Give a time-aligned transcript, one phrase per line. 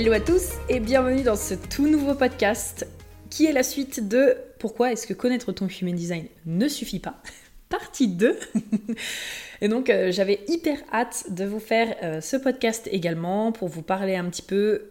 [0.00, 2.86] Hello à tous et bienvenue dans ce tout nouveau podcast
[3.30, 7.20] qui est la suite de Pourquoi est-ce que connaître ton human design ne suffit pas
[7.68, 8.38] Partie 2
[9.60, 13.82] Et donc euh, j'avais hyper hâte de vous faire euh, ce podcast également pour vous
[13.82, 14.82] parler un petit peu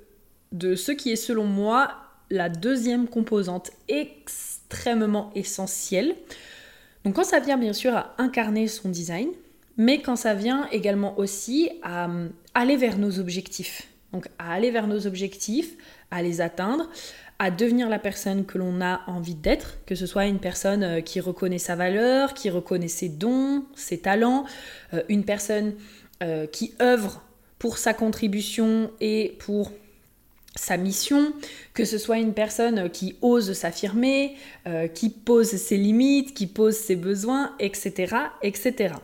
[0.51, 1.89] de ce qui est selon moi
[2.29, 6.15] la deuxième composante extrêmement essentielle.
[7.05, 9.29] Donc quand ça vient bien sûr à incarner son design,
[9.77, 13.87] mais quand ça vient également aussi à euh, aller vers nos objectifs.
[14.13, 15.75] Donc à aller vers nos objectifs,
[16.11, 16.89] à les atteindre,
[17.39, 21.01] à devenir la personne que l'on a envie d'être, que ce soit une personne euh,
[21.01, 24.45] qui reconnaît sa valeur, qui reconnaît ses dons, ses talents,
[24.93, 25.73] euh, une personne
[26.23, 27.21] euh, qui œuvre
[27.59, 29.71] pour sa contribution et pour
[30.55, 31.33] sa mission,
[31.75, 34.35] que ce soit une personne qui ose s'affirmer,
[34.95, 38.15] qui pose ses limites, qui pose ses besoins, etc.
[38.41, 38.95] etc.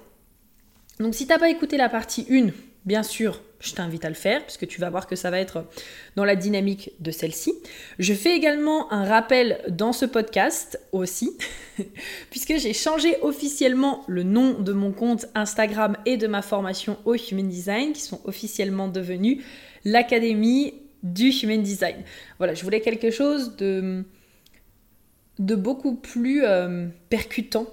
[1.00, 2.48] Donc si tu n'as pas écouté la partie 1,
[2.86, 5.66] bien sûr, je t'invite à le faire puisque tu vas voir que ça va être
[6.16, 7.54] dans la dynamique de celle-ci.
[7.98, 11.38] Je fais également un rappel dans ce podcast aussi,
[12.30, 17.16] puisque j'ai changé officiellement le nom de mon compte Instagram et de ma formation au
[17.16, 19.44] Human Design, qui sont officiellement devenus
[19.86, 22.04] l'Académie du Human Design.
[22.38, 24.04] Voilà, je voulais quelque chose de,
[25.40, 27.68] beaucoup plus euh, percutant,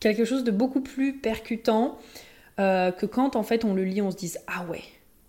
[0.00, 1.98] quelque chose de beaucoup plus percutant
[2.60, 4.82] euh, que quand en fait on le lit, on se dise ah ouais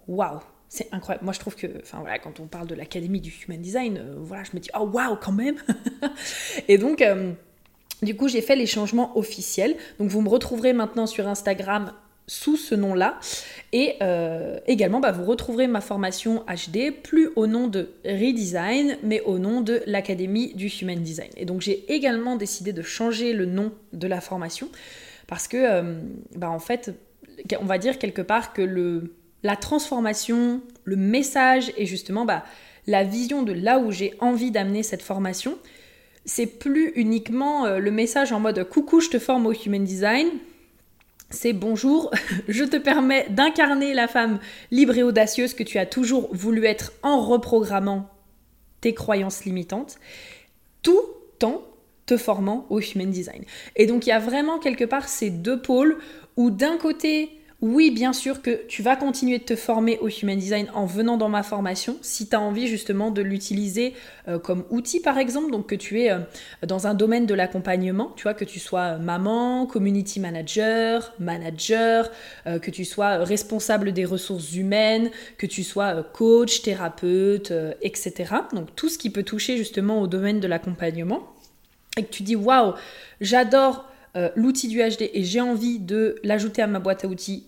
[0.08, 1.24] waouh, c'est incroyable.
[1.24, 4.16] Moi, je trouve que, enfin voilà, quand on parle de l'académie du human design, euh,
[4.18, 5.56] voilà, je me dis, oh waouh, quand même.
[6.68, 7.32] et donc, euh,
[8.02, 9.76] du coup, j'ai fait les changements officiels.
[10.00, 11.94] Donc, vous me retrouverez maintenant sur Instagram
[12.28, 13.20] sous ce nom-là.
[13.74, 13.98] Et
[14.68, 19.62] également, bah, vous retrouverez ma formation HD, plus au nom de Redesign, mais au nom
[19.62, 21.30] de l'Académie du Human Design.
[21.36, 24.70] Et donc, j'ai également décidé de changer le nom de la formation
[25.28, 25.84] parce que,
[26.36, 26.94] bah, en fait,
[27.60, 32.44] on va dire quelque part que le, la transformation, le message et justement bah,
[32.88, 35.58] la vision de là où j'ai envie d'amener cette formation,
[36.26, 40.28] c'est plus uniquement euh, le message en mode coucou, je te forme au human design.
[41.30, 42.12] C'est bonjour,
[42.48, 46.94] je te permets d'incarner la femme libre et audacieuse que tu as toujours voulu être
[47.04, 48.10] en reprogrammant
[48.82, 50.00] tes croyances limitantes,
[50.82, 51.06] tout
[51.44, 51.62] en
[52.06, 53.44] te formant au human design.
[53.76, 55.98] Et donc il y a vraiment quelque part ces deux pôles
[56.38, 60.36] où d'un côté oui, bien sûr que tu vas continuer de te former au Human
[60.38, 63.94] Design en venant dans ma formation si tu as envie justement de l'utiliser
[64.28, 66.18] euh, comme outil par exemple, donc que tu es euh,
[66.66, 72.10] dans un domaine de l'accompagnement, tu vois, que tu sois maman, community manager, manager,
[72.48, 77.54] euh, que tu sois responsable des ressources humaines, que tu sois coach, thérapeute,
[77.84, 78.34] etc.
[78.54, 81.31] Donc tout ce qui peut toucher justement au domaine de l'accompagnement
[81.98, 82.74] et que tu dis waouh,
[83.20, 83.88] j'adore
[84.36, 87.46] l'outil du HD et j'ai envie de l'ajouter à ma boîte à outils.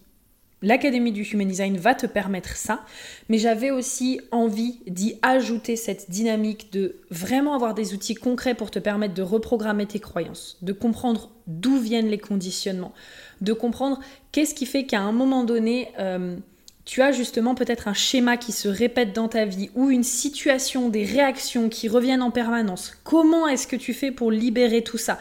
[0.63, 2.85] L'Académie du Human Design va te permettre ça,
[3.27, 8.71] mais j'avais aussi envie d'y ajouter cette dynamique de vraiment avoir des outils concrets pour
[8.71, 12.93] te permettre de reprogrammer tes croyances, de comprendre d'où viennent les conditionnements,
[13.41, 13.99] de comprendre
[14.31, 16.37] qu'est-ce qui fait qu'à un moment donné, euh,
[16.85, 20.89] tu as justement peut-être un schéma qui se répète dans ta vie ou une situation,
[20.89, 22.93] des réactions qui reviennent en permanence.
[23.03, 25.17] Comment est-ce que tu fais pour libérer tout ça?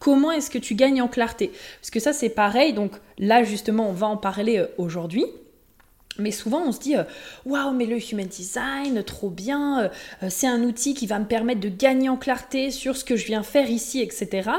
[0.00, 1.50] Comment est-ce que tu gagnes en clarté?
[1.80, 2.72] Parce que ça, c'est pareil.
[2.72, 5.24] Donc là, justement, on va en parler euh, aujourd'hui.
[6.18, 7.04] Mais souvent, on se dit euh,
[7.46, 11.60] Waouh, mais le human design, trop bien, euh, c'est un outil qui va me permettre
[11.60, 14.50] de gagner en clarté sur ce que je viens faire ici, etc.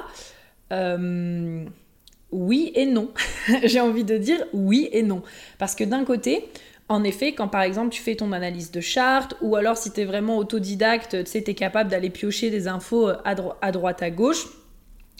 [2.35, 3.09] oui et non.
[3.63, 5.23] J'ai envie de dire oui et non.
[5.57, 6.49] Parce que d'un côté,
[6.89, 10.01] en effet, quand par exemple tu fais ton analyse de charte, ou alors si tu
[10.01, 14.09] es vraiment autodidacte, tu sais, tu es capable d'aller piocher des infos à droite à
[14.11, 14.45] gauche,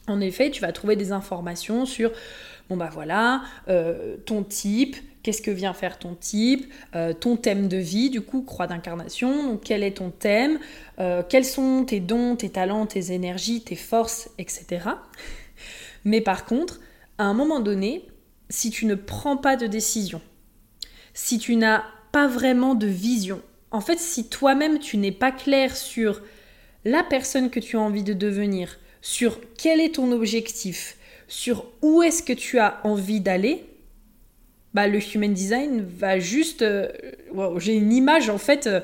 [0.08, 2.12] en effet, tu vas trouver des informations sur,
[2.70, 7.68] bon bah voilà, euh, ton type, qu'est-ce que vient faire ton type, euh, ton thème
[7.68, 10.60] de vie, du coup, croix d'incarnation, quel est ton thème,
[11.00, 14.90] euh, quels sont tes dons, tes talents, tes énergies, tes forces, etc.
[16.04, 16.80] Mais par contre,
[17.18, 18.06] à un moment donné,
[18.50, 20.22] si tu ne prends pas de décision,
[21.14, 23.42] si tu n'as pas vraiment de vision,
[23.72, 26.22] en fait, si toi-même tu n'es pas clair sur
[26.84, 30.98] la personne que tu as envie de devenir, sur quel est ton objectif,
[31.28, 33.66] sur où est-ce que tu as envie d'aller,
[34.74, 36.62] bah, le human design va juste...
[36.62, 36.90] Euh,
[37.58, 38.82] j'ai une image en fait, euh,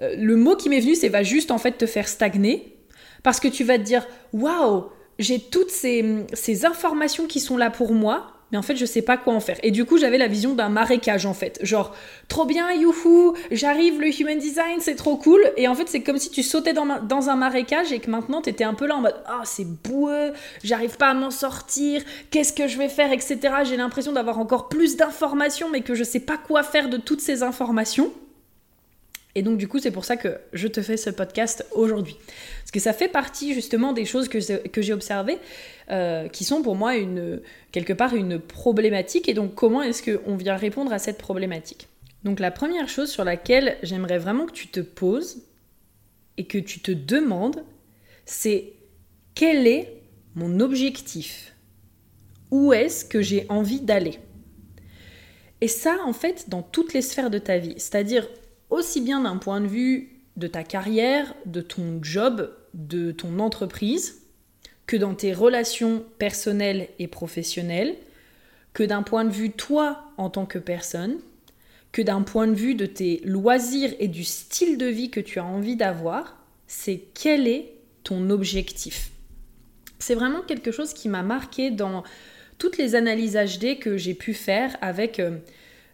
[0.00, 2.76] le mot qui m'est venu c'est va juste en fait te faire stagner
[3.22, 4.86] parce que tu vas te dire waouh,
[5.18, 9.16] j'ai toutes ces, informations qui sont là pour moi, mais en fait je sais pas
[9.16, 9.58] quoi en faire.
[9.62, 11.94] Et du coup j'avais la vision d'un marécage en fait, genre
[12.28, 15.40] trop bien, youhou, j'arrive le human design, c'est trop cool.
[15.56, 18.50] Et en fait c'est comme si tu sautais dans, un marécage et que maintenant tu
[18.50, 20.32] étais un peu là en mode ah c'est boueux,
[20.62, 23.38] j'arrive pas à m'en sortir, qu'est-ce que je vais faire, etc.
[23.64, 27.20] J'ai l'impression d'avoir encore plus d'informations mais que je sais pas quoi faire de toutes
[27.20, 28.12] ces informations.
[29.36, 32.16] Et donc du coup, c'est pour ça que je te fais ce podcast aujourd'hui.
[32.60, 35.36] Parce que ça fait partie justement des choses que, j'ai observées,
[35.90, 39.28] euh, qui sont pour moi une, quelque part une problématique.
[39.28, 41.86] Et donc comment est-ce qu'on vient répondre à cette problématique?
[42.24, 45.42] Donc la première chose sur laquelle j'aimerais vraiment que tu te poses
[46.38, 47.62] et que tu te demandes,
[48.24, 48.72] c'est
[49.34, 50.00] quel est
[50.34, 51.54] mon objectif?
[52.50, 54.18] Où est-ce que j'ai envie d'aller?
[55.60, 57.74] Et ça, en fait, dans toutes les sphères de ta vie.
[57.76, 58.26] C'est-à-dire,
[58.70, 64.22] aussi bien d'un point de vue de ta carrière, de ton job, de ton entreprise,
[64.86, 67.96] que dans tes relations personnelles et professionnelles,
[68.72, 71.16] que d'un point de vue toi en tant que personne,
[71.92, 75.38] que d'un point de vue de tes loisirs et du style de vie que tu
[75.38, 76.36] as envie d'avoir,
[76.66, 77.72] c'est quel est
[78.04, 79.10] ton objectif.
[79.98, 82.04] C'est vraiment quelque chose qui m'a marqué dans
[82.58, 85.20] toutes les analyses HD que j'ai pu faire avec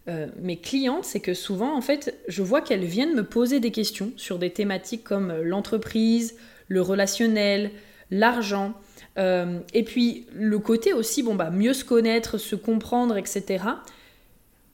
[0.09, 3.71] euh, mes clientes, c'est que souvent, en fait, je vois qu'elles viennent me poser des
[3.71, 6.37] questions sur des thématiques comme euh, l'entreprise,
[6.69, 7.71] le relationnel,
[8.11, 8.75] l'argent,
[9.19, 13.65] euh, et puis le côté aussi, bon, bah, mieux se connaître, se comprendre, etc.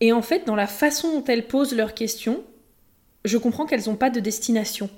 [0.00, 2.42] Et en fait, dans la façon dont elles posent leurs questions,
[3.24, 4.88] je comprends qu'elles n'ont pas de destination,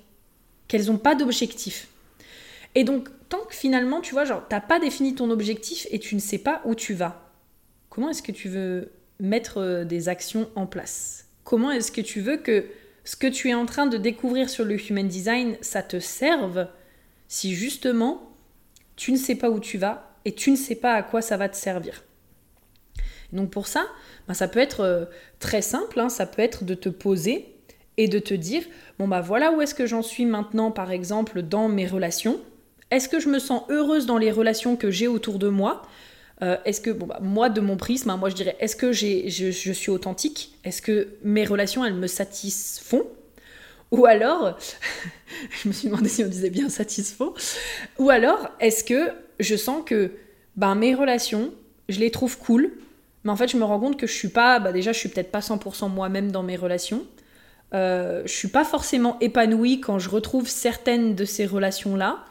[0.69, 1.88] qu'elles n'ont pas d'objectif.
[2.75, 6.15] Et donc, tant que finalement, tu vois, genre, t'as pas défini ton objectif et tu
[6.15, 7.33] ne sais pas où tu vas,
[7.88, 12.21] comment est-ce que tu veux mettre euh, des actions en place Comment est-ce que tu
[12.21, 12.67] veux que
[13.05, 16.69] ce que tu es en train de découvrir sur le human design, ça te serve
[17.29, 18.31] si justement
[18.97, 21.37] tu ne sais pas où tu vas et tu ne sais pas à quoi ça
[21.37, 22.05] va te servir?
[23.33, 23.87] Donc pour ça,
[24.29, 25.05] ben, ça peut être euh,
[25.39, 26.09] très simple, hein.
[26.09, 27.55] ça peut être de te poser
[27.97, 28.63] et de te dire,
[28.99, 32.41] bon bah voilà où est-ce que j'en suis maintenant par exemple dans mes relations.
[32.91, 35.83] Est-ce que je me sens heureuse dans les relations que j'ai autour de moi?
[36.43, 38.93] Euh, est-ce que, bon, bah, moi, de mon prisme, hein, moi je dirais, est-ce que
[38.93, 40.57] j'ai, je, suis authentique?
[40.65, 43.05] Est-ce que mes relations, elles me satisfont?
[43.91, 44.59] Ou alors,
[45.63, 47.35] je me suis demandé si on disait bien satisfont.
[47.99, 50.13] Ou alors, est-ce que je sens que
[50.57, 51.53] ben, mes relations,
[51.89, 52.73] je les trouve cool,
[53.25, 55.09] mais en fait, je me rends compte que je suis pas, bah, déjà, je suis
[55.11, 57.05] peut-être pas 100% moi-même dans mes relations.
[57.75, 62.25] Euh, je suis pas forcément épanouie quand je retrouve certaines de ces relations-là.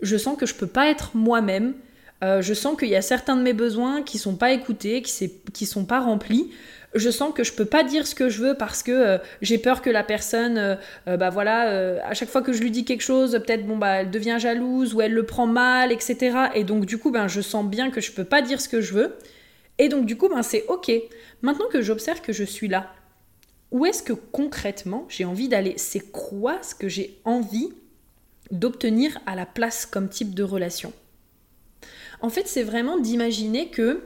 [0.00, 1.74] Je sens que je peux pas être moi-même
[2.22, 5.32] euh, je sens qu'il y a certains de mes besoins qui sont pas écoutés, qui,
[5.52, 6.50] qui sont pas remplis.
[6.94, 9.58] Je sens que je peux pas dire ce que je veux parce que euh, j'ai
[9.58, 10.58] peur que la personne,
[11.08, 14.02] euh, bah voilà, à chaque fois que je lui dis quelque chose, peut-être bon bah
[14.02, 16.50] elle devient jalouse ou elle le prend mal, etc.
[16.54, 18.80] Et donc du coup ben je sens bien que je peux pas dire ce que
[18.80, 19.16] je veux.
[19.78, 20.92] Et donc du coup ben c'est ok.
[21.40, 22.92] Maintenant que j'observe que je suis là,
[23.70, 25.74] où est-ce que concrètement j'ai envie d'aller?
[25.78, 27.70] C'est quoi ce que j'ai envie
[28.50, 30.92] d'obtenir à la place comme type de relation?
[32.22, 34.02] En fait, c'est vraiment d'imaginer que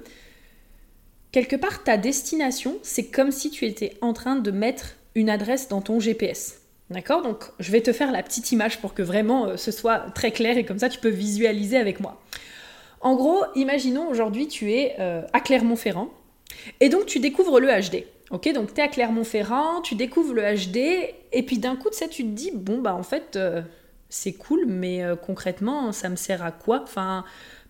[1.33, 5.69] quelque part, ta destination, c'est comme si tu étais en train de mettre une adresse
[5.69, 6.63] dans ton GPS.
[6.89, 7.23] D'accord?
[7.23, 10.31] Donc, je vais te faire la petite image pour que vraiment euh, ce soit très
[10.31, 12.23] clair et comme ça, tu peux visualiser avec moi.
[13.01, 16.11] En gros, imaginons aujourd'hui, tu es euh, à Clermont-Ferrand
[16.81, 18.05] et donc tu découvres le HD.
[18.31, 20.79] Ok, donc tu es à Clermont-Ferrand, tu découvres le HD,
[21.33, 23.63] et puis d'un coup, tu tu te dis, bon, bah en fait, euh,
[24.09, 26.81] c'est cool, mais concrètement, ça me sert à quoi?
[26.83, 27.25] Enfin,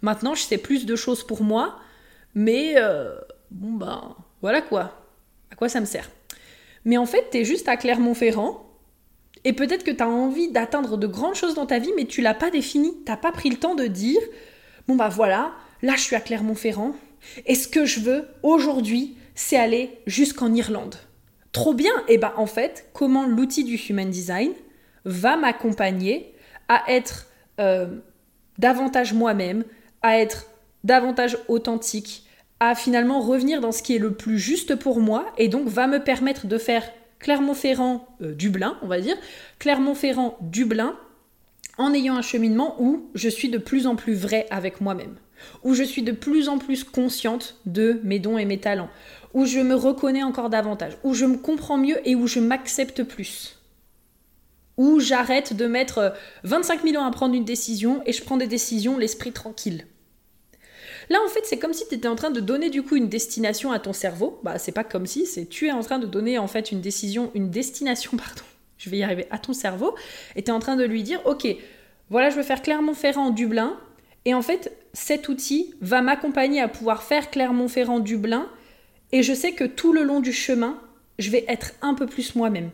[0.06, 1.80] Maintenant, je sais plus de choses pour moi,
[2.32, 3.16] mais euh,
[3.50, 4.92] bon ben voilà quoi.
[5.50, 6.08] À quoi ça me sert?
[6.84, 8.70] Mais en fait, tu es juste à Clermont-Ferrand
[9.42, 12.20] et peut-être que tu as envie d'atteindre de grandes choses dans ta vie, mais tu
[12.20, 12.94] l'as pas défini.
[13.04, 14.20] T'as pas pris le temps de dire
[14.86, 15.50] bon bah voilà,
[15.82, 16.94] là je suis à Clermont-Ferrand
[17.46, 20.94] et ce que je veux aujourd'hui, c'est aller jusqu'en Irlande.
[21.50, 24.52] Trop bien Et eh ben en fait, comment l'outil du Human Design
[25.04, 26.32] va m'accompagner
[26.68, 27.26] à être
[27.58, 27.88] euh,
[28.58, 29.64] davantage moi-même,
[30.06, 30.46] à être
[30.84, 32.24] davantage authentique,
[32.60, 35.88] à finalement revenir dans ce qui est le plus juste pour moi et donc va
[35.88, 36.84] me permettre de faire
[37.18, 39.16] Clermont-Ferrand, euh, Dublin, on va dire,
[39.58, 40.96] Clermont-Ferrand, Dublin,
[41.76, 45.16] en ayant un cheminement où je suis de plus en plus vrai avec moi-même,
[45.64, 48.90] où je suis de plus en plus consciente de mes dons et mes talents,
[49.34, 53.02] où je me reconnais encore davantage, où je me comprends mieux et où je m'accepte
[53.02, 53.56] plus
[54.76, 58.46] où j'arrête de mettre 25 000 ans à prendre une décision et je prends des
[58.46, 59.86] décisions l'esprit tranquille.
[61.08, 63.08] Là, en fait, c'est comme si tu étais en train de donner du coup une
[63.08, 64.40] destination à ton cerveau.
[64.42, 66.80] Bah, c'est pas comme si, c'est tu es en train de donner en fait une
[66.80, 68.42] décision, une destination, pardon,
[68.78, 69.94] je vais y arriver, à ton cerveau.
[70.34, 71.46] Et tu es en train de lui dire, ok,
[72.10, 73.78] voilà, je veux faire Clermont-Ferrand, Dublin.
[74.24, 78.48] Et en fait, cet outil va m'accompagner à pouvoir faire Clermont-Ferrand, Dublin.
[79.12, 80.80] Et je sais que tout le long du chemin,
[81.18, 82.70] je vais être un peu plus moi-même.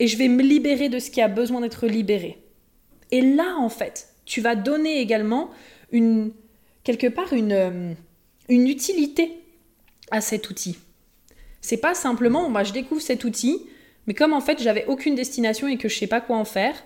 [0.00, 2.42] Et je vais me libérer de ce qui a besoin d'être libéré.
[3.10, 5.50] Et là, en fait, tu vas donner également
[5.90, 6.32] une,
[6.88, 7.92] quelque part une, euh,
[8.48, 9.42] une utilité
[10.10, 10.78] à cet outil.
[11.60, 13.66] C'est pas simplement, je découvre cet outil,
[14.06, 16.82] mais comme en fait j'avais aucune destination et que je sais pas quoi en faire,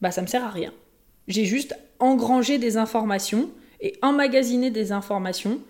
[0.00, 0.72] bah ça me sert à rien.
[1.26, 5.60] J'ai juste engrangé des informations et emmagasiné des informations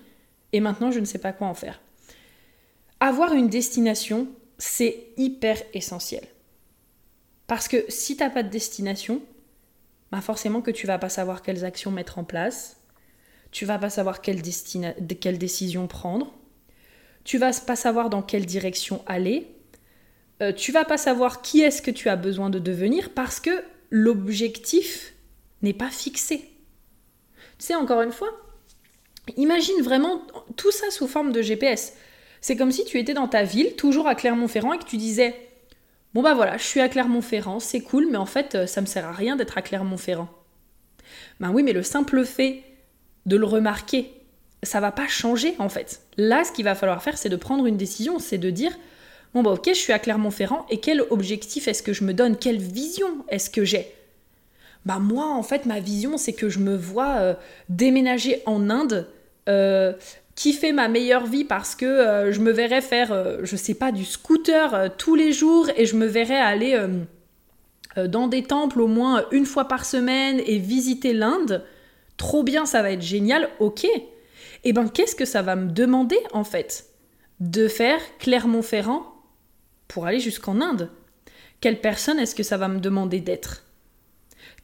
[0.52, 1.81] et maintenant je ne sais pas quoi en faire.
[3.00, 6.25] Avoir une destination, c'est hyper essentiel.
[7.47, 9.23] Parce que si tu n'as pas de destination,
[10.11, 12.76] bah forcément que tu vas pas savoir quelles actions mettre en place,
[13.52, 16.32] tu vas pas savoir quelle, décision prendre,
[17.23, 19.47] tu vas pas savoir dans quelle direction aller,
[20.40, 23.62] euh, tu vas pas savoir qui est-ce que tu as besoin de devenir parce que
[23.90, 25.12] l'objectif
[25.61, 26.38] n'est pas fixé.
[27.59, 28.30] Tu sais, encore une fois,
[29.37, 31.92] imagine vraiment tout ça sous forme de GPS.
[32.40, 35.37] C'est comme si tu étais dans ta ville, toujours à Clermont-Ferrand, et que tu disais
[36.14, 38.87] Bon bah voilà, je suis à Clermont-Ferrand, c'est cool, mais en fait, euh, ça me
[38.87, 40.28] sert à rien d'être à Clermont-Ferrand.
[41.38, 42.62] Ben oui, mais le simple fait
[43.26, 44.12] de le remarquer,
[44.62, 46.02] ça va pas changer en fait.
[46.17, 48.73] Là, ce qu'il va falloir faire, c'est de prendre une décision, c'est de dire
[49.35, 52.37] bon bah ok, je suis à Clermont-Ferrand et quel objectif est-ce que je me donne,
[52.37, 53.93] quelle vision est-ce que j'ai?
[54.85, 57.35] Bah moi, en fait, ma vision, c'est que je me vois euh,
[57.69, 59.09] déménager en Inde.
[59.49, 59.93] Euh,
[60.35, 63.93] kiffer ma meilleure vie parce que euh, je me verrais faire, euh, je sais pas,
[63.93, 66.79] du scooter euh, tous les jours et je me verrais aller
[67.97, 71.62] dans des temples au moins une fois par semaine et visiter l'Inde.
[72.16, 73.85] Trop bien, ça va être génial, ok.
[73.85, 74.09] Et
[74.64, 76.87] eh ben qu'est-ce que ça va me demander en fait
[77.40, 79.04] De faire Clermont-Ferrand
[79.88, 80.90] pour aller jusqu'en Inde?
[81.61, 83.64] Quelle personne est-ce que ça va me demander d'être?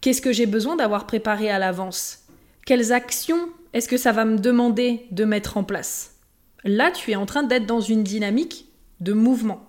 [0.01, 2.27] Qu'est-ce que j'ai besoin d'avoir préparé à l'avance?
[2.65, 6.17] Quelles actions est-ce que ça va me demander de mettre en place?
[6.65, 8.67] Là, tu es en train d'être dans une dynamique
[9.01, 9.65] de mouvement.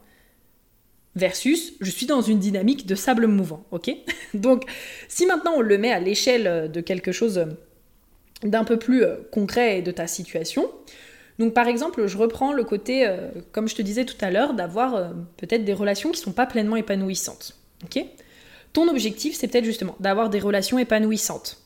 [1.16, 3.92] Versus, je suis dans une dynamique de sable mouvant, ok?
[4.34, 4.64] Donc,
[5.08, 7.46] si maintenant on le met à l'échelle de quelque chose
[8.44, 10.70] d'un peu plus euh, concret de ta situation,
[11.40, 14.54] donc par exemple, je reprends le côté, euh, comme je te disais tout à l'heure,
[14.54, 17.58] d'avoir euh, peut-être des relations qui ne sont pas pleinement épanouissantes,
[18.74, 21.64] Ton objectif, c'est peut-être justement d'avoir des relations épanouissantes.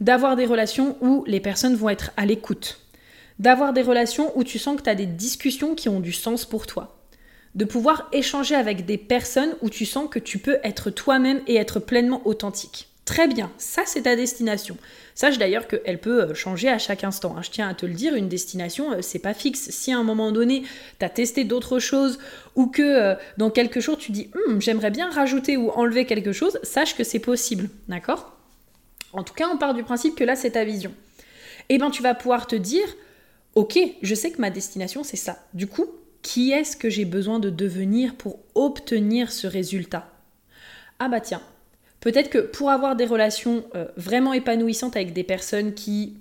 [0.00, 2.80] D'avoir des relations où les personnes vont être à l'écoute,
[3.40, 6.44] d'avoir des relations où tu sens que tu as des discussions qui ont du sens
[6.44, 6.96] pour toi,
[7.56, 11.56] de pouvoir échanger avec des personnes où tu sens que tu peux être toi-même et
[11.56, 12.88] être pleinement authentique.
[13.06, 14.76] Très bien, ça c'est ta destination.
[15.14, 17.36] Sache d'ailleurs qu'elle peut euh, changer à chaque instant.
[17.38, 17.42] Hein.
[17.42, 19.70] Je tiens à te le dire, une destination, euh, c'est pas fixe.
[19.70, 20.64] Si à un moment donné,
[20.98, 22.18] tu as testé d'autres choses
[22.56, 26.32] ou que euh, dans quelques jours tu dis hum, j'aimerais bien rajouter ou enlever quelque
[26.32, 27.70] chose, sache que c'est possible.
[27.88, 28.36] D'accord?
[29.12, 30.92] En tout cas, on part du principe que là, c'est ta vision.
[31.68, 32.86] Eh bien, tu vas pouvoir te dire,
[33.54, 35.38] ok, je sais que ma destination, c'est ça.
[35.54, 35.86] Du coup,
[36.22, 40.10] qui est-ce que j'ai besoin de devenir pour obtenir ce résultat?
[40.98, 41.42] Ah bah tiens,
[42.00, 46.16] peut-être que pour avoir des relations euh, vraiment épanouissantes avec des personnes qui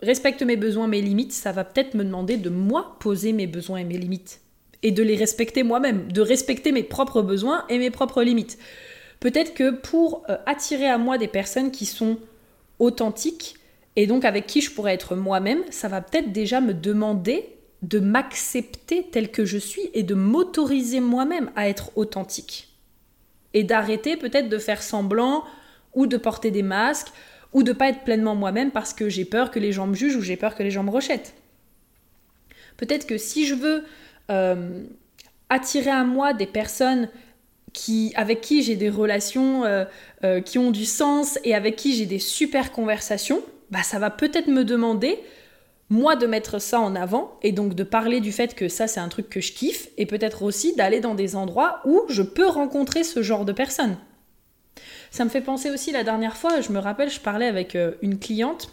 [0.00, 3.78] respectent mes besoins, mes limites, ça va peut-être me demander de moi poser mes besoins
[3.78, 4.40] et mes limites.
[4.82, 8.58] Et de les respecter moi-même, de respecter mes propres besoins et mes propres limites.
[9.20, 12.18] Peut-être que pour euh, attirer à moi des personnes qui sont
[12.78, 13.56] authentiques
[13.96, 17.48] et donc avec qui je pourrais être moi-même, ça va peut-être déjà me demander
[17.82, 22.75] de m'accepter tel que je suis et de m'autoriser moi-même à être authentique.
[23.56, 25.42] Et d'arrêter peut-être de faire semblant
[25.94, 27.08] ou de porter des masques
[27.54, 30.16] ou de pas être pleinement moi-même parce que j'ai peur que les gens me jugent
[30.16, 31.34] ou j'ai peur que les gens me rejettent.
[32.76, 33.84] Peut-être que si je veux
[34.30, 34.84] euh,
[35.48, 37.08] attirer à moi des personnes
[38.14, 39.84] avec qui j'ai des relations euh,
[40.24, 44.10] euh, qui ont du sens et avec qui j'ai des super conversations, bah ça va
[44.10, 45.18] peut-être me demander
[45.88, 49.00] moi de mettre ça en avant et donc de parler du fait que ça c'est
[49.00, 52.46] un truc que je kiffe et peut-être aussi d'aller dans des endroits où je peux
[52.46, 53.96] rencontrer ce genre de personnes.
[55.10, 57.92] Ça me fait penser aussi la dernière fois, je me rappelle, je parlais avec euh,
[58.02, 58.70] une cliente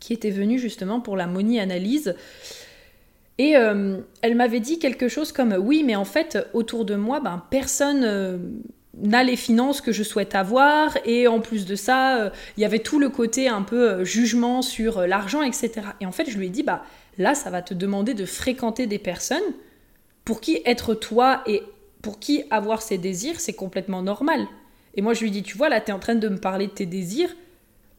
[0.00, 2.14] qui était venue justement pour la money analyse
[3.38, 7.20] et euh, elle m'avait dit quelque chose comme oui, mais en fait, autour de moi,
[7.20, 8.38] ben, personne euh,
[9.02, 10.96] n'a les finances que je souhaite avoir.
[11.04, 14.62] Et en plus de ça, euh, il y avait tout le côté un peu jugement
[14.62, 15.72] sur l'argent, etc.
[16.00, 16.82] Et en fait, je lui ai dit, bah
[17.18, 19.42] là, ça va te demander de fréquenter des personnes
[20.24, 21.62] pour qui être toi et
[22.02, 24.46] pour qui avoir ses désirs, c'est complètement normal.
[24.94, 26.38] Et moi, je lui ai dit, tu vois, là, tu es en train de me
[26.38, 27.30] parler de tes désirs.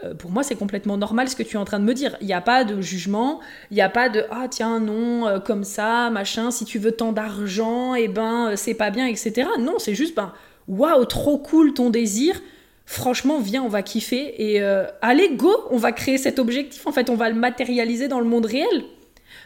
[0.03, 2.15] euh, pour moi, c'est complètement normal ce que tu es en train de me dire.
[2.21, 3.39] Il n'y a pas de jugement,
[3.71, 6.51] il n'y a pas de ah tiens non euh, comme ça machin.
[6.51, 9.47] Si tu veux tant d'argent, et eh ben c'est pas bien, etc.
[9.59, 10.33] Non, c'est juste ben
[10.67, 12.41] waouh trop cool ton désir.
[12.85, 14.61] Franchement, viens, on va kiffer et
[15.01, 16.87] allez go, on va créer cet objectif.
[16.87, 18.85] En fait, on va le matérialiser dans le monde réel.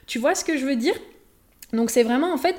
[0.06, 0.94] Tu vois ce que je veux dire?
[1.74, 2.56] Donc c'est vraiment en fait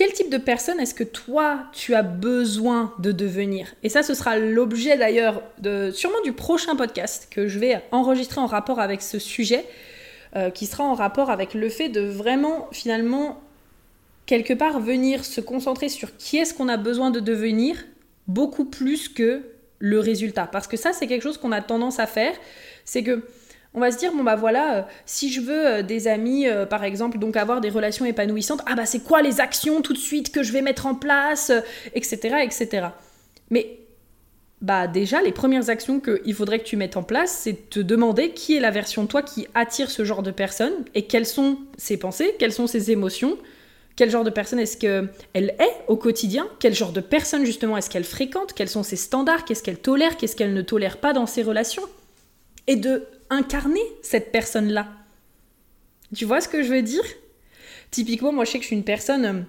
[0.00, 3.74] quel type de personne est-ce que toi tu as besoin de devenir?
[3.82, 8.40] Et ça, ce sera l'objet d'ailleurs de sûrement du prochain podcast que je vais enregistrer
[8.40, 9.66] en rapport avec ce sujet,
[10.36, 13.42] euh, qui sera en rapport avec le fait de vraiment finalement
[14.30, 17.74] quelque part venir se concentrer sur qui est-ce qu'on a besoin de devenir
[18.28, 19.42] beaucoup plus que
[19.80, 20.46] le résultat.
[20.46, 22.32] Parce que ça, c'est quelque chose qu'on a tendance à faire,
[22.84, 23.24] c'est que
[23.74, 26.64] on va se dire, bon bah voilà, euh, si je veux euh, des amis, euh,
[26.64, 29.98] par exemple, donc avoir des relations épanouissantes, ah bah c'est quoi les actions tout de
[29.98, 31.50] suite que je vais mettre en place,
[31.96, 32.86] etc., etc.
[33.50, 33.78] Mais
[34.60, 38.30] bah déjà, les premières actions qu'il faudrait que tu mettes en place, c'est te demander
[38.30, 41.58] qui est la version de toi qui attire ce genre de personne et quelles sont
[41.76, 43.36] ses pensées, quelles sont ses émotions,
[43.96, 47.90] quel genre de personne est-ce qu'elle est au quotidien, quel genre de personne justement est-ce
[47.90, 51.26] qu'elle fréquente, quels sont ses standards, qu'est-ce qu'elle tolère, qu'est-ce qu'elle ne tolère pas dans
[51.26, 51.82] ses relations.
[52.66, 54.88] Et de incarner cette personne-là.
[56.14, 57.04] Tu vois ce que je veux dire?
[57.90, 59.46] Typiquement, moi je sais que je suis une personne,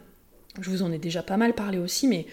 [0.60, 2.26] je vous en ai déjà pas mal parlé aussi, mais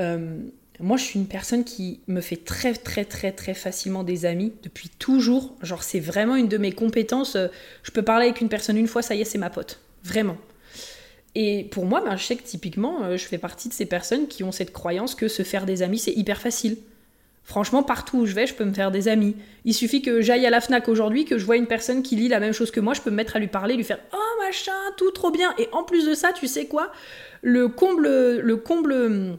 [0.00, 0.38] euh,
[0.78, 4.52] moi je suis une personne qui me fait très très très très facilement des amis
[4.62, 5.54] depuis toujours.
[5.62, 7.36] Genre c'est vraiment une de mes compétences.
[7.36, 7.48] Euh,
[7.82, 9.80] je peux parler avec une personne une fois, ça y est, c'est ma pote.
[10.02, 10.36] Vraiment.
[11.34, 14.42] Et pour moi, ben, je sais que typiquement, je fais partie de ces personnes qui
[14.42, 16.76] ont cette croyance que se faire des amis, c'est hyper facile.
[17.44, 19.34] Franchement, partout où je vais, je peux me faire des amis.
[19.64, 22.28] Il suffit que j'aille à la FNAC aujourd'hui, que je vois une personne qui lit
[22.28, 24.42] la même chose que moi, je peux me mettre à lui parler, lui faire Oh
[24.44, 25.52] machin, tout trop bien.
[25.58, 26.92] Et en plus de ça, tu sais quoi?
[27.42, 28.06] Le comble,
[28.38, 29.38] le comble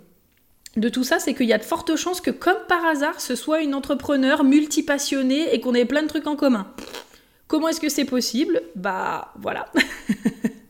[0.76, 3.36] de tout ça, c'est qu'il y a de fortes chances que, comme par hasard, ce
[3.36, 6.68] soit une entrepreneur multipassionnée et qu'on ait plein de trucs en commun.
[7.48, 8.62] Comment est-ce que c'est possible?
[8.76, 9.68] Bah voilà.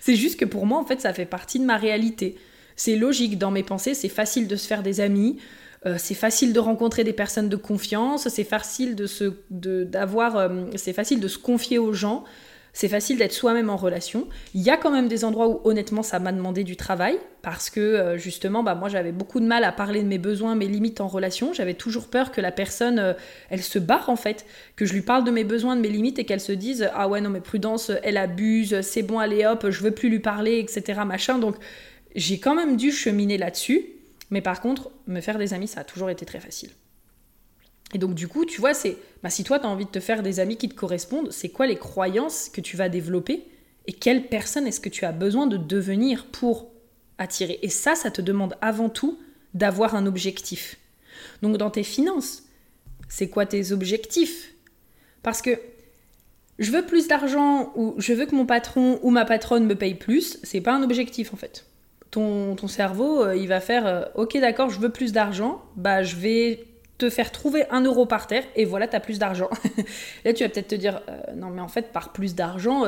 [0.00, 2.36] c'est juste que pour moi, en fait, ça fait partie de ma réalité.
[2.76, 5.38] C'est logique dans mes pensées, c'est facile de se faire des amis.
[5.86, 10.48] Euh, c'est facile de rencontrer des personnes de confiance, c'est facile de se, d'avoir, euh,
[10.76, 12.24] c'est facile de se confier aux gens,
[12.72, 14.26] c'est facile d'être soi-même en relation.
[14.54, 17.70] Il y a quand même des endroits où honnêtement ça m'a demandé du travail parce
[17.70, 20.66] que euh, justement, bah, moi j'avais beaucoup de mal à parler de mes besoins, mes
[20.66, 21.52] limites en relation.
[21.52, 23.16] J'avais toujours peur que la personne,
[23.48, 26.18] elle se barre en fait, que je lui parle de mes besoins, de mes limites
[26.18, 29.68] et qu'elle se dise ah ouais non mais prudence, elle abuse, c'est bon allez hop,
[29.70, 31.00] je veux plus lui parler, etc.
[31.06, 31.38] machin.
[31.38, 31.56] Donc
[32.14, 33.86] j'ai quand même dû cheminer là-dessus.
[34.30, 36.70] Mais par contre, me faire des amis, ça a toujours été très facile.
[37.94, 40.00] Et donc du coup, tu vois, c'est bah, si toi tu as envie de te
[40.00, 43.48] faire des amis qui te correspondent, c'est quoi les croyances que tu vas développer
[43.86, 46.70] et quelle personne est-ce que tu as besoin de devenir pour
[47.18, 47.58] attirer?
[47.62, 49.18] Et ça, ça te demande avant tout
[49.54, 50.78] d'avoir un objectif.
[51.42, 52.44] Donc dans tes finances,
[53.08, 54.54] c'est quoi tes objectifs?
[55.22, 55.58] Parce que
[56.58, 59.94] je veux plus d'argent ou je veux que mon patron ou ma patronne me paye
[59.94, 61.66] plus, c'est pas un objectif en fait
[62.10, 66.16] ton, cerveau, euh, il va faire euh, Ok, d'accord, je veux plus d'argent, bah je
[66.16, 66.64] vais
[67.00, 69.50] te faire trouver un euro par terre et voilà, tu as plus d'argent.
[70.24, 72.84] Là, tu vas peut-être te dire euh, Non, mais en fait, par plus d'argent,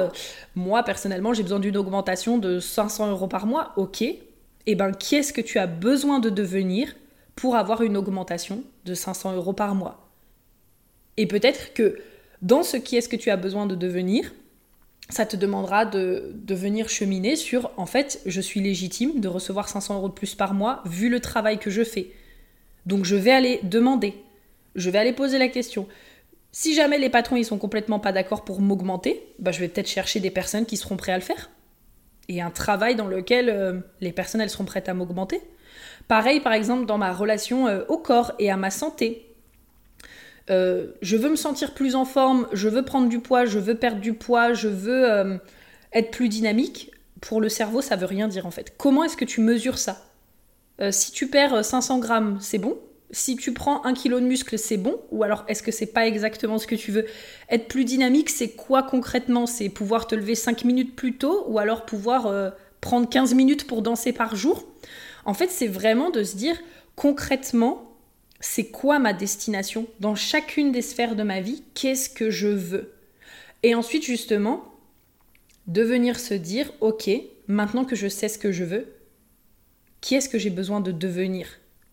[0.55, 3.73] moi personnellement, j'ai besoin d'une augmentation de 500 euros par mois.
[3.77, 4.21] Ok, et
[4.67, 6.95] eh ben qui est-ce que tu as besoin de devenir
[7.35, 10.09] pour avoir une augmentation de 500 euros par mois?
[11.17, 11.99] Et peut-être que
[12.43, 14.33] dans ce qui est-ce que tu as besoin de devenir,
[15.09, 19.97] ça te demandera de, venir cheminer sur en fait, je suis légitime de recevoir 500
[19.97, 22.13] euros de plus par mois vu le travail que je fais.
[22.87, 24.15] Donc je vais aller demander,
[24.75, 25.87] je vais aller poser la question.
[26.51, 29.89] Si jamais les patrons ils sont complètement pas d'accord pour m'augmenter, bah, je vais peut-être
[29.89, 31.51] chercher des personnes qui seront prêtes à le faire.
[32.29, 35.41] Et un travail dans lequel euh, les personnes seront prêtes à m'augmenter.
[36.09, 39.29] Pareil par exemple dans ma relation euh, au corps et à ma santé.
[40.51, 43.77] Euh, je veux me sentir plus en forme, je veux prendre du poids, je veux
[43.77, 45.41] perdre du poids, je veux
[45.93, 46.91] être plus dynamique,
[47.23, 48.75] pour le cerveau, ça veut rien dire en fait.
[48.77, 50.05] Comment est-ce que tu mesures ça?
[50.83, 52.79] Euh, Si tu perds 500 grammes, c'est bon.
[53.11, 55.01] Si tu prends un kilo de muscle, c'est bon.
[55.11, 57.07] Ou alors, est-ce que c'est pas exactement ce que tu veux?
[57.51, 59.47] Être plus dynamique, c'est quoi concrètement?
[59.47, 63.83] C'est pouvoir te lever 5 minutes plus tôt ou alors pouvoir prendre 15 minutes pour
[63.83, 64.67] danser par jour?
[65.25, 66.59] En fait, c'est vraiment de se dire
[66.97, 67.97] concrètement,
[68.41, 69.87] c'est quoi ma destination?
[70.01, 72.93] Dans chacune des sphères de ma vie, qu'est-ce que je veux?
[73.63, 74.65] Et ensuite, justement,
[75.69, 77.09] de venir se dire, ok,
[77.47, 78.89] maintenant que je sais ce que je veux,
[80.03, 81.47] qui est-ce que j'ai besoin de devenir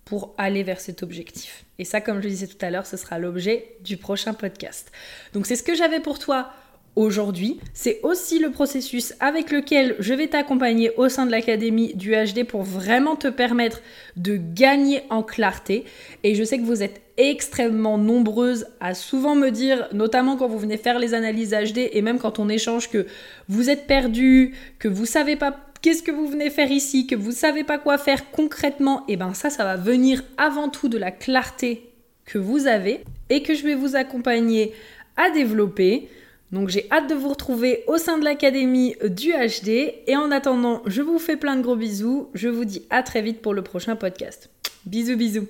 [0.03, 1.63] pour aller vers cet objectif?
[1.77, 4.91] Et ça, comme je le disais tout à l'heure, ce sera l'objet du prochain podcast.
[5.31, 6.51] Donc c'est ce que j'avais pour toi
[6.95, 7.59] aujourd'hui.
[7.73, 12.43] C'est aussi le processus avec lequel je vais t'accompagner au sein de l'Académie du HD
[12.45, 13.81] pour vraiment te permettre
[14.17, 15.85] de gagner en clarté.
[16.23, 20.57] Et je sais que vous êtes extrêmement nombreuses à souvent me dire, notamment quand vous
[20.57, 23.05] venez faire les analyses HD et même quand on échange, que
[23.47, 27.31] vous êtes perdu, que vous savez pas qu'est-ce que vous venez faire ici, que vous
[27.31, 29.03] savez pas quoi faire concrètement.
[29.07, 31.89] Et ben ça, ça va venir avant tout de la clarté
[32.25, 34.73] que vous avez et que je vais vous accompagner
[35.17, 36.09] à développer.
[36.51, 39.93] Donc j'ai hâte de vous retrouver au sein de l'Académie du HD.
[40.07, 42.29] Et en attendant, je vous fais plein de gros bisous.
[42.33, 44.49] Je vous dis à très vite pour le prochain podcast.
[44.85, 45.47] Bisous bisous